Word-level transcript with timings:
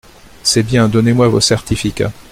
C’est 0.41 0.63
bien, 0.63 0.89
donnez-moi 0.89 1.27
vos 1.27 1.39
certificats… 1.41 2.11